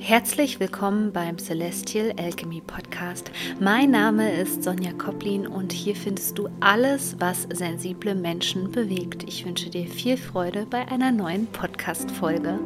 [0.00, 3.32] Herzlich willkommen beim Celestial Alchemy Podcast.
[3.60, 9.24] Mein Name ist Sonja Koplin und hier findest du alles, was sensible Menschen bewegt.
[9.24, 12.60] Ich wünsche dir viel Freude bei einer neuen Podcast-Folge.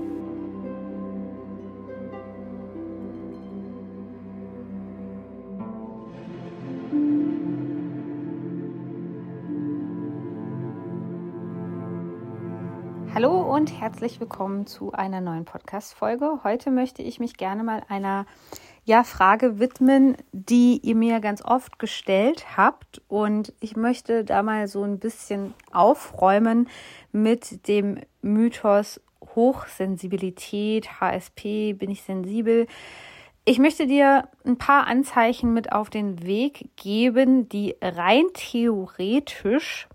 [13.15, 16.41] Hallo und herzlich willkommen zu einer neuen Podcast-Folge.
[16.45, 18.25] Heute möchte ich mich gerne mal einer
[18.87, 23.03] ja, Frage widmen, die ihr mir ganz oft gestellt habt.
[23.09, 26.71] Und ich möchte da mal so ein bisschen aufräumen
[27.13, 28.99] mit dem Mythos
[29.35, 32.67] Hochsensibilität, HSP, bin ich sensibel.
[33.45, 39.87] Ich möchte dir ein paar Anzeichen mit auf den Weg geben, die rein theoretisch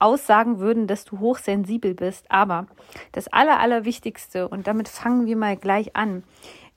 [0.00, 2.30] aussagen würden, dass du hochsensibel bist.
[2.30, 2.66] Aber
[3.12, 6.24] das Aller, Allerwichtigste, und damit fangen wir mal gleich an,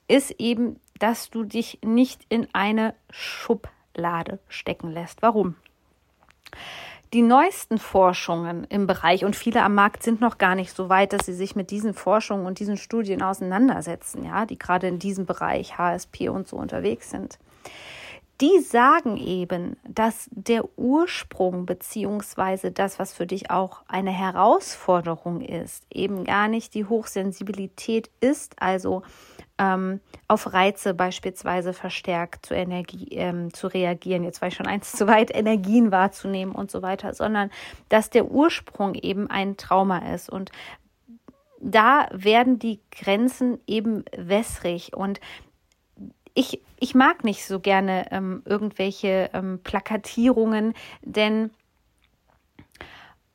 [0.06, 5.22] ist eben, dass du dich nicht in eine Schublade stecken lässt.
[5.22, 5.56] Warum?
[7.12, 11.12] Die neuesten Forschungen im Bereich und viele am Markt sind noch gar nicht so weit,
[11.12, 15.24] dass sie sich mit diesen Forschungen und diesen Studien auseinandersetzen, ja, die gerade in diesem
[15.24, 17.38] Bereich HSP und so unterwegs sind
[18.40, 25.86] die sagen eben, dass der Ursprung beziehungsweise das, was für dich auch eine Herausforderung ist,
[25.92, 29.02] eben gar nicht die Hochsensibilität ist, also
[29.58, 34.24] ähm, auf Reize beispielsweise verstärkt zu Energie ähm, zu reagieren.
[34.24, 37.50] Jetzt war ich schon eins zu weit, Energien wahrzunehmen und so weiter, sondern
[37.88, 40.50] dass der Ursprung eben ein Trauma ist und
[41.66, 45.18] da werden die Grenzen eben wässrig und
[46.34, 51.50] ich, ich mag nicht so gerne ähm, irgendwelche ähm, Plakatierungen, denn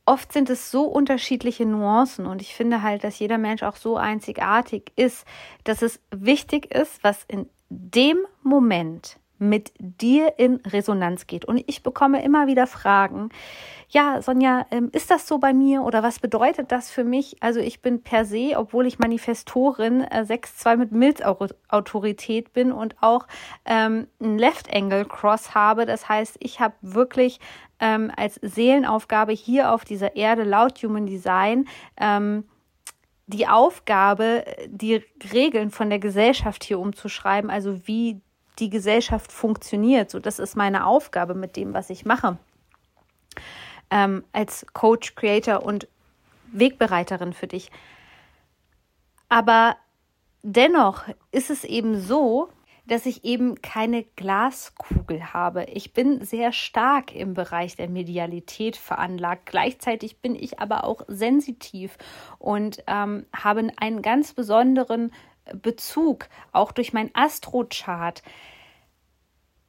[0.05, 3.95] oft sind es so unterschiedliche Nuancen und ich finde halt, dass jeder Mensch auch so
[3.95, 5.25] einzigartig ist,
[5.63, 11.45] dass es wichtig ist, was in dem Moment mit dir in Resonanz geht.
[11.45, 13.29] Und ich bekomme immer wieder Fragen,
[13.91, 17.41] ja, Sonja, ähm, ist das so bei mir oder was bedeutet das für mich?
[17.41, 23.25] Also ich bin per se, obwohl ich Manifestorin äh, 6-2 mit Milzautorität bin und auch
[23.65, 25.87] ähm, ein Left Angle Cross habe.
[25.87, 27.39] Das heißt, ich habe wirklich
[27.79, 31.67] ähm, als Seelenaufgabe hier auf dieser Erde laut Human Design
[31.99, 32.43] ähm,
[33.25, 38.21] die Aufgabe, die Regeln von der Gesellschaft hier umzuschreiben, also wie
[38.59, 40.09] die Gesellschaft funktioniert.
[40.09, 42.37] So, das ist meine Aufgabe mit dem, was ich mache
[43.91, 45.87] ähm, als Coach, Creator und
[46.51, 47.71] Wegbereiterin für dich.
[49.27, 49.75] Aber
[50.41, 52.49] dennoch ist es eben so,
[52.87, 55.65] dass ich eben keine Glaskugel habe.
[55.65, 59.45] Ich bin sehr stark im Bereich der Medialität veranlagt.
[59.45, 61.99] Gleichzeitig bin ich aber auch sensitiv
[62.39, 65.11] und ähm, habe einen ganz besonderen
[65.61, 68.23] Bezug, auch durch mein Astrochart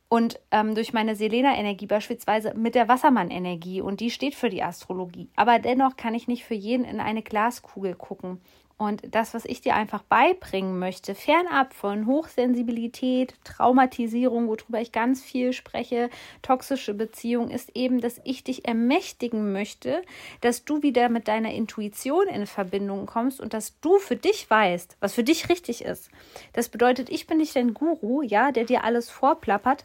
[0.08, 5.30] und ähm, durch meine Selena-Energie beispielsweise mit der Wassermann-Energie und die steht für die Astrologie.
[5.36, 8.40] Aber dennoch kann ich nicht für jeden in eine Glaskugel gucken.
[8.80, 15.22] Und das, was ich dir einfach beibringen möchte, fernab von Hochsensibilität, Traumatisierung, worüber ich ganz
[15.22, 16.08] viel spreche,
[16.40, 20.00] toxische Beziehung, ist eben, dass ich dich ermächtigen möchte,
[20.40, 24.96] dass du wieder mit deiner Intuition in Verbindung kommst und dass du für dich weißt,
[24.98, 26.08] was für dich richtig ist.
[26.54, 29.84] Das bedeutet, ich bin nicht dein Guru, ja, der dir alles vorplappert,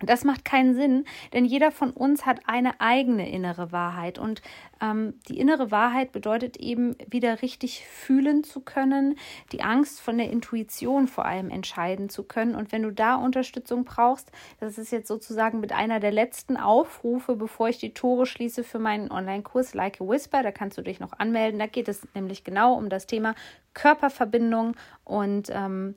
[0.00, 4.18] das macht keinen Sinn, denn jeder von uns hat eine eigene innere Wahrheit.
[4.18, 4.42] Und
[4.80, 9.16] ähm, die innere Wahrheit bedeutet eben, wieder richtig fühlen zu können,
[9.52, 12.54] die Angst von der Intuition vor allem entscheiden zu können.
[12.54, 17.34] Und wenn du da Unterstützung brauchst, das ist jetzt sozusagen mit einer der letzten Aufrufe,
[17.34, 21.00] bevor ich die Tore schließe für meinen Online-Kurs Like a Whisper, da kannst du dich
[21.00, 21.58] noch anmelden.
[21.58, 23.34] Da geht es nämlich genau um das Thema
[23.74, 25.94] Körperverbindung und ähm,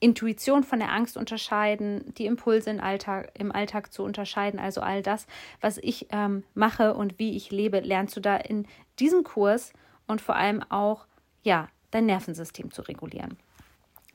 [0.00, 4.60] Intuition von der Angst unterscheiden, die Impulse im Alltag, im Alltag zu unterscheiden.
[4.60, 5.26] Also all das,
[5.60, 8.66] was ich ähm, mache und wie ich lebe, lernst du da in
[8.98, 9.72] diesem Kurs
[10.06, 11.06] und vor allem auch,
[11.42, 13.38] ja, dein Nervensystem zu regulieren.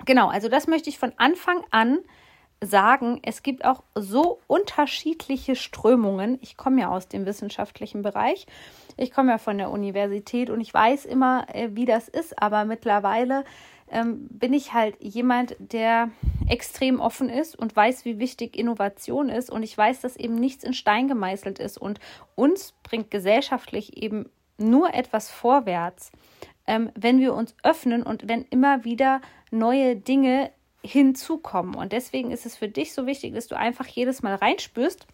[0.06, 2.00] Genau, also das möchte ich von Anfang an
[2.62, 3.20] sagen.
[3.24, 6.38] Es gibt auch so unterschiedliche Strömungen.
[6.42, 8.48] Ich komme ja aus dem wissenschaftlichen Bereich.
[8.98, 12.66] Ich komme ja von der Universität und ich weiß immer, äh, wie das ist, aber
[12.66, 13.46] mittlerweile
[13.92, 16.10] ähm, bin ich halt jemand, der
[16.48, 19.50] extrem offen ist und weiß, wie wichtig Innovation ist.
[19.50, 21.78] Und ich weiß, dass eben nichts in Stein gemeißelt ist.
[21.78, 22.00] Und
[22.36, 26.12] uns bringt gesellschaftlich eben nur etwas vorwärts,
[26.68, 29.22] ähm, wenn wir uns öffnen und wenn immer wieder
[29.52, 30.52] neue Dinge
[30.84, 31.76] hinzukommen.
[31.76, 35.08] Und deswegen ist es für dich so wichtig, dass du einfach jedes Mal reinspürst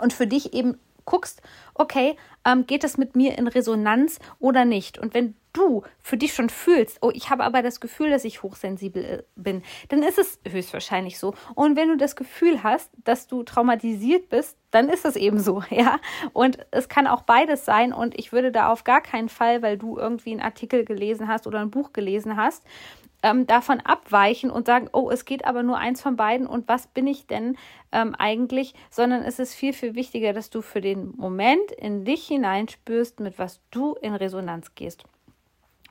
[0.00, 1.42] und für dich eben guckst,
[1.74, 4.98] okay, ähm, geht das mit mir in Resonanz oder nicht?
[4.98, 8.42] Und wenn du für dich schon fühlst, oh, ich habe aber das Gefühl, dass ich
[8.42, 11.34] hochsensibel äh, bin, dann ist es höchstwahrscheinlich so.
[11.54, 15.62] Und wenn du das Gefühl hast, dass du traumatisiert bist, dann ist es eben so,
[15.70, 15.98] ja.
[16.32, 17.92] Und es kann auch beides sein.
[17.92, 21.46] Und ich würde da auf gar keinen Fall, weil du irgendwie einen Artikel gelesen hast
[21.46, 22.64] oder ein Buch gelesen hast,
[23.22, 26.86] ähm, davon abweichen und sagen, oh, es geht aber nur eins von beiden und was
[26.86, 27.56] bin ich denn
[27.92, 32.26] ähm, eigentlich, sondern es ist viel, viel wichtiger, dass du für den Moment in dich
[32.26, 35.04] hineinspürst, mit was du in Resonanz gehst.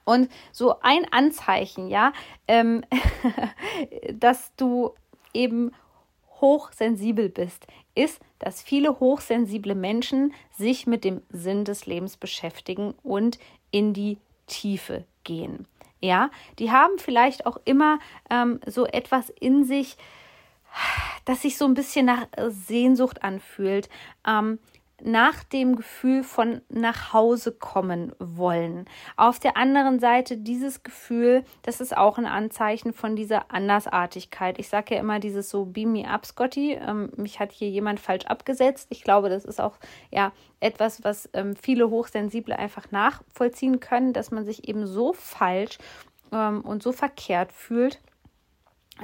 [0.06, 2.14] Und so ein Anzeichen, ja,
[2.48, 2.84] ähm,
[4.14, 4.96] dass du
[5.34, 5.72] eben
[6.42, 13.38] hochsensibel bist, ist, dass viele hochsensible Menschen sich mit dem Sinn des Lebens beschäftigen und
[13.72, 14.18] in die
[14.48, 15.68] Tiefe gehen.
[16.02, 18.00] Ja, die haben vielleicht auch immer
[18.30, 19.98] ähm, so etwas in sich,
[21.26, 23.90] das sich so ein bisschen nach Sehnsucht anfühlt.
[24.26, 24.60] Ähm,
[25.04, 28.86] nach dem Gefühl von nach Hause kommen wollen.
[29.18, 34.60] Auf der anderen Seite dieses Gefühl, das ist auch ein Anzeichen von dieser Andersartigkeit.
[34.60, 36.74] Ich sage ja immer dieses so Beam me up, Scotty.
[36.74, 38.88] Ähm, mich hat hier jemand falsch abgesetzt.
[38.92, 39.78] Ich glaube, das ist auch
[40.12, 45.78] ja etwas, was ähm, viele Hochsensible einfach nachvollziehen können, dass man sich eben so falsch
[46.32, 48.00] ähm, und so verkehrt fühlt,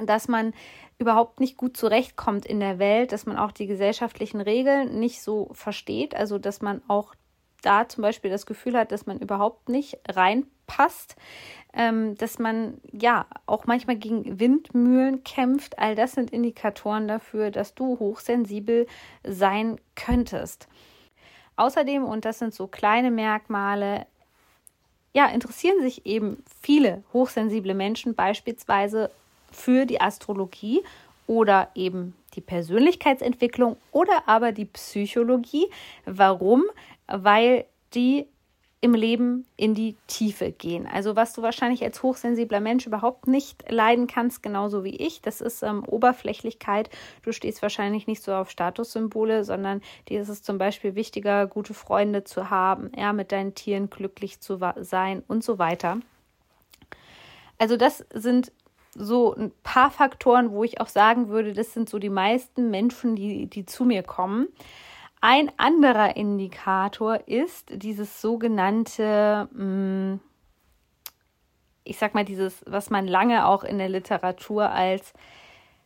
[0.04, 0.52] dass man
[0.98, 5.50] überhaupt nicht gut zurechtkommt in der Welt, dass man auch die gesellschaftlichen Regeln nicht so
[5.52, 7.14] versteht, also dass man auch
[7.62, 11.16] da zum Beispiel das Gefühl hat, dass man überhaupt nicht reinpasst,
[11.74, 15.78] ähm, dass man ja auch manchmal gegen Windmühlen kämpft.
[15.78, 18.86] All das sind Indikatoren dafür, dass du hochsensibel
[19.24, 20.68] sein könntest.
[21.56, 24.06] Außerdem, und das sind so kleine Merkmale,
[25.14, 29.10] ja, interessieren sich eben viele hochsensible Menschen beispielsweise
[29.56, 30.82] für die Astrologie
[31.26, 35.66] oder eben die Persönlichkeitsentwicklung oder aber die Psychologie.
[36.04, 36.64] Warum?
[37.06, 37.64] Weil
[37.94, 38.26] die
[38.82, 40.86] im Leben in die Tiefe gehen.
[40.86, 45.40] Also was du wahrscheinlich als hochsensibler Mensch überhaupt nicht leiden kannst, genauso wie ich, das
[45.40, 46.90] ist ähm, Oberflächlichkeit.
[47.22, 51.74] Du stehst wahrscheinlich nicht so auf Statussymbole, sondern dir ist es zum Beispiel wichtiger, gute
[51.74, 55.98] Freunde zu haben, ja, mit deinen Tieren glücklich zu sein und so weiter.
[57.58, 58.52] Also das sind
[58.96, 63.16] so ein paar Faktoren, wo ich auch sagen würde, das sind so die meisten Menschen,
[63.16, 64.48] die, die zu mir kommen.
[65.20, 70.20] Ein anderer Indikator ist dieses sogenannte, hm,
[71.84, 75.12] ich sag mal, dieses, was man lange auch in der Literatur als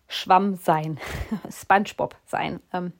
[0.09, 0.99] Schwamm sein,
[1.51, 2.93] SpongeBob sein ähm,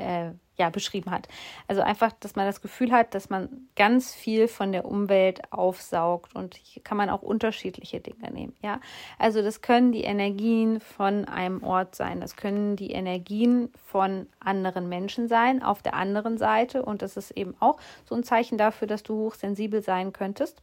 [0.00, 1.26] äh, ja, beschrieben hat.
[1.68, 6.36] Also einfach, dass man das Gefühl hat, dass man ganz viel von der Umwelt aufsaugt
[6.36, 8.54] und hier kann man auch unterschiedliche Dinge nehmen.
[8.62, 8.80] Ja,
[9.18, 14.88] also das können die Energien von einem Ort sein, das können die Energien von anderen
[14.88, 15.62] Menschen sein.
[15.62, 19.14] Auf der anderen Seite und das ist eben auch so ein Zeichen dafür, dass du
[19.14, 20.62] hochsensibel sein könntest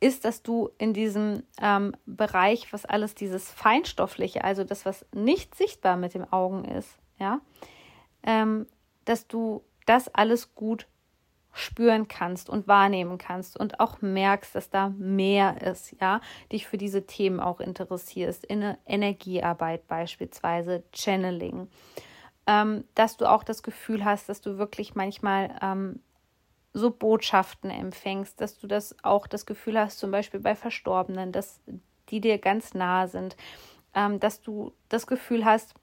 [0.00, 5.54] ist, dass du in diesem ähm, Bereich, was alles dieses Feinstoffliche, also das, was nicht
[5.54, 7.40] sichtbar mit den Augen ist, ja,
[8.22, 8.66] ähm,
[9.04, 10.86] dass du das alles gut
[11.52, 16.20] spüren kannst und wahrnehmen kannst und auch merkst, dass da mehr ist, ja,
[16.50, 21.68] dich für diese Themen auch interessierst, in Energiearbeit beispielsweise, Channeling,
[22.46, 26.00] ähm, dass du auch das Gefühl hast, dass du wirklich manchmal ähm,
[26.72, 31.60] so Botschaften empfängst, dass du das auch das Gefühl hast, zum Beispiel bei Verstorbenen, dass
[32.08, 33.36] die dir ganz nah sind,
[33.94, 35.74] ähm, dass du das Gefühl hast,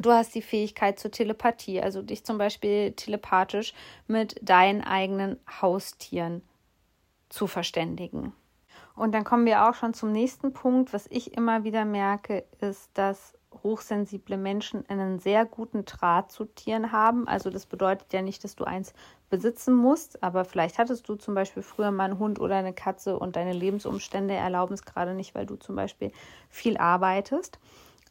[0.00, 3.72] Du hast die Fähigkeit zur Telepathie, also dich zum Beispiel telepathisch
[4.06, 6.42] mit deinen eigenen Haustieren
[7.28, 8.32] zu verständigen.
[8.94, 10.92] Und dann kommen wir auch schon zum nächsten Punkt.
[10.92, 16.92] Was ich immer wieder merke, ist, dass hochsensible Menschen einen sehr guten Draht zu Tieren
[16.92, 17.26] haben.
[17.26, 18.92] Also das bedeutet ja nicht, dass du eins
[19.30, 23.18] besitzen musst, aber vielleicht hattest du zum Beispiel früher mal einen Hund oder eine Katze
[23.18, 26.12] und deine Lebensumstände erlauben es gerade nicht, weil du zum Beispiel
[26.48, 27.58] viel arbeitest.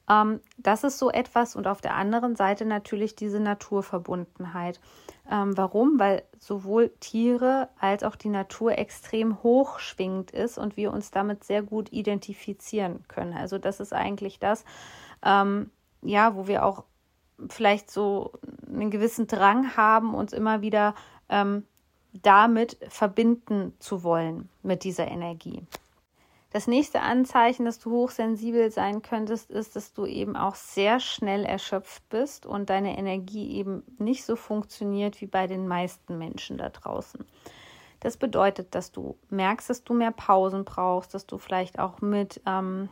[0.09, 4.79] Ähm, das ist so etwas und auf der anderen Seite natürlich diese Naturverbundenheit.
[5.31, 5.99] Ähm, warum?
[5.99, 11.63] Weil sowohl Tiere als auch die Natur extrem hochschwingend ist und wir uns damit sehr
[11.63, 13.33] gut identifizieren können.
[13.33, 14.63] Also das ist eigentlich das,
[15.23, 15.71] ähm,
[16.01, 16.83] ja, wo wir auch
[17.49, 18.33] vielleicht so
[18.67, 20.93] einen gewissen Drang haben, uns immer wieder
[21.29, 21.65] ähm,
[22.21, 25.63] damit verbinden zu wollen mit dieser Energie.
[26.55, 31.43] Das nächste Anzeichen, dass du hochsensibel sein könntest, ist, dass du eben auch sehr schnell
[31.43, 36.69] erschöpft bist und deine Energie eben nicht so funktioniert wie bei den meisten Menschen da
[36.69, 37.25] draußen.
[37.99, 42.39] Das bedeutet, dass du merkst, dass du mehr Pausen brauchst, dass du vielleicht auch mit
[42.47, 42.87] ähm,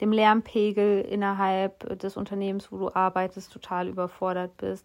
[0.00, 4.84] dem Lärmpegel innerhalb des Unternehmens, wo du arbeitest, total überfordert bist,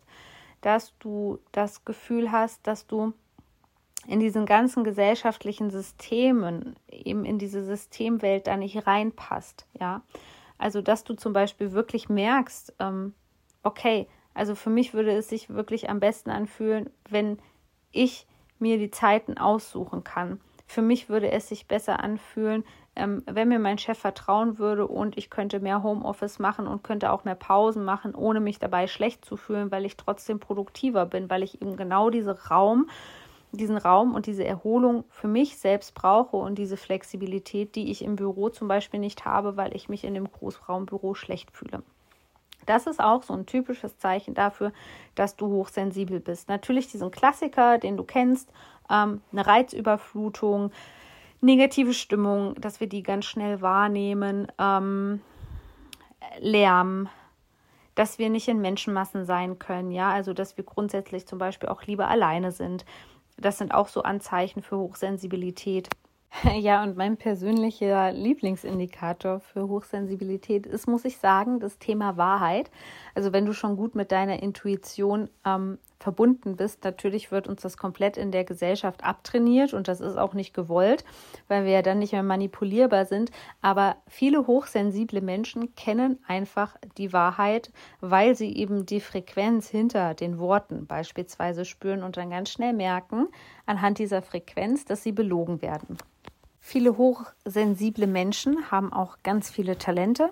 [0.61, 3.13] dass du das Gefühl hast, dass du
[4.07, 10.01] in diesen ganzen gesellschaftlichen Systemen, eben in diese Systemwelt da nicht reinpasst, ja.
[10.57, 13.13] Also, dass du zum Beispiel wirklich merkst, ähm,
[13.63, 17.37] okay, also für mich würde es sich wirklich am besten anfühlen, wenn
[17.91, 18.25] ich
[18.59, 20.39] mir die Zeiten aussuchen kann.
[20.65, 22.63] Für mich würde es sich besser anfühlen,
[22.95, 27.11] ähm, wenn mir mein Chef vertrauen würde und ich könnte mehr Homeoffice machen und könnte
[27.11, 31.29] auch mehr Pausen machen, ohne mich dabei schlecht zu fühlen, weil ich trotzdem produktiver bin,
[31.29, 32.89] weil ich eben genau diese Raum,
[33.57, 38.15] diesen Raum und diese Erholung für mich selbst brauche und diese Flexibilität, die ich im
[38.15, 41.83] Büro zum Beispiel nicht habe, weil ich mich in dem Großraumbüro schlecht fühle.
[42.65, 44.73] Das ist auch so ein typisches Zeichen dafür,
[45.15, 46.49] dass du hochsensibel bist.
[46.49, 48.51] Natürlich diesen Klassiker, den du kennst,
[48.89, 50.71] ähm, eine Reizüberflutung,
[51.41, 55.21] negative Stimmung, dass wir die ganz schnell wahrnehmen, ähm,
[56.39, 57.09] Lärm,
[57.95, 61.83] dass wir nicht in Menschenmassen sein können, ja, also dass wir grundsätzlich zum Beispiel auch
[61.83, 62.85] lieber alleine sind.
[63.37, 65.89] Das sind auch so Anzeichen für Hochsensibilität.
[66.59, 72.69] Ja, und mein persönlicher Lieblingsindikator für Hochsensibilität ist, muss ich sagen, das Thema Wahrheit.
[73.15, 77.77] Also wenn du schon gut mit deiner Intuition ähm, verbunden bist, natürlich wird uns das
[77.77, 81.03] komplett in der Gesellschaft abtrainiert und das ist auch nicht gewollt,
[81.47, 83.31] weil wir ja dann nicht mehr manipulierbar sind.
[83.61, 90.37] Aber viele hochsensible Menschen kennen einfach die Wahrheit, weil sie eben die Frequenz hinter den
[90.37, 93.27] Worten beispielsweise spüren und dann ganz schnell merken,
[93.65, 95.97] anhand dieser Frequenz, dass sie belogen werden.
[96.59, 100.31] Viele hochsensible Menschen haben auch ganz viele Talente,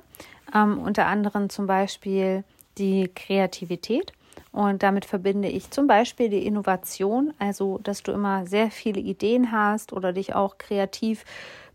[0.53, 2.43] ähm, unter anderem zum Beispiel
[2.77, 4.11] die Kreativität.
[4.55, 9.51] Und damit verbinde ich zum Beispiel die Innovation, also dass du immer sehr viele Ideen
[9.51, 11.25] hast oder dich auch kreativ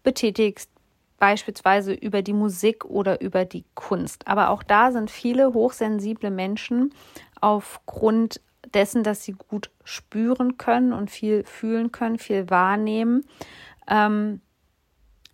[0.02, 0.70] betätigst,
[1.18, 4.26] beispielsweise über die Musik oder über die Kunst.
[4.26, 6.94] Aber auch da sind viele hochsensible Menschen
[7.42, 8.40] aufgrund
[8.72, 13.26] dessen, dass sie gut spüren können und viel fühlen können, viel wahrnehmen,
[13.88, 14.40] ähm,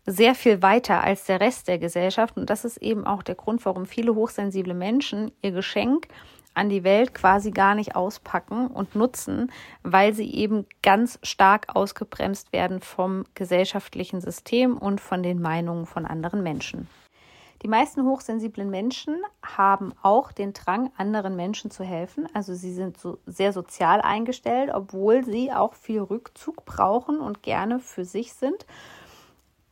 [0.04, 2.36] sehr viel weiter als der Rest der Gesellschaft.
[2.36, 6.08] Und das ist eben auch der Grund, warum viele hochsensible Menschen ihr Geschenk
[6.56, 12.52] an die Welt quasi gar nicht auspacken und nutzen, weil sie eben ganz stark ausgebremst
[12.52, 16.88] werden vom gesellschaftlichen System und von den Meinungen von anderen Menschen.
[17.62, 22.28] Die meisten hochsensiblen Menschen haben auch den Drang, anderen Menschen zu helfen.
[22.34, 27.80] Also sie sind so sehr sozial eingestellt, obwohl sie auch viel Rückzug brauchen und gerne
[27.80, 28.66] für sich sind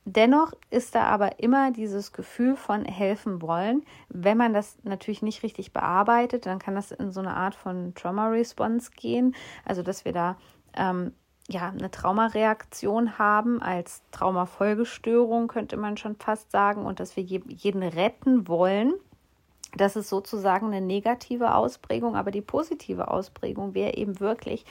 [0.06, 3.84] Dennoch ist da aber immer dieses Gefühl von helfen wollen.
[4.11, 7.94] Wenn man das natürlich nicht richtig bearbeitet, dann kann das in so eine Art von
[7.94, 9.34] Trauma-Response gehen.
[9.64, 10.37] Also, dass wir da
[10.75, 11.12] ähm,
[11.49, 17.82] ja eine Traumareaktion haben als Traumafolgestörung, könnte man schon fast sagen, und dass wir jeden
[17.82, 18.92] retten wollen.
[19.76, 24.66] Das ist sozusagen eine negative Ausprägung, aber die positive Ausprägung wäre eben wirklich,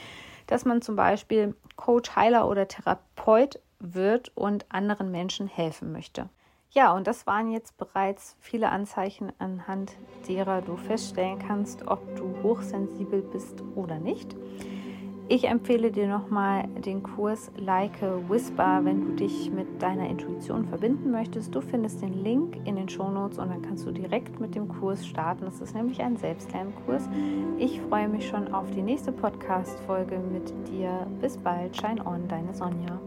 [0.46, 3.58] dass man zum Beispiel Coach, Heiler oder Therapeut
[3.92, 6.28] wird und anderen Menschen helfen möchte.
[6.70, 9.96] Ja, und das waren jetzt bereits viele Anzeichen, anhand
[10.28, 14.34] derer du feststellen kannst, ob du hochsensibel bist oder nicht.
[15.26, 20.66] Ich empfehle dir nochmal den Kurs Like a Whisper, wenn du dich mit deiner Intuition
[20.66, 21.54] verbinden möchtest.
[21.54, 25.06] Du findest den Link in den Shownotes und dann kannst du direkt mit dem Kurs
[25.06, 25.46] starten.
[25.46, 27.08] Das ist nämlich ein Selbstlernkurs.
[27.56, 31.06] Ich freue mich schon auf die nächste Podcast-Folge mit dir.
[31.22, 31.74] Bis bald.
[31.74, 33.00] Shine on, deine Sonja.